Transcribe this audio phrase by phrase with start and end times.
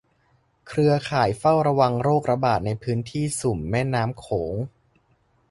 [0.67, 4.55] เครือข่ายเฝ้าระวังโรคระบาดในพื้นที่สุ่มแม่น้ำโขง